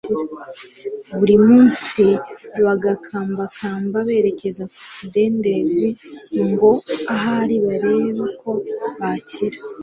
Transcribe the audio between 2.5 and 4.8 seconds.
bagakambakamba berekeza ku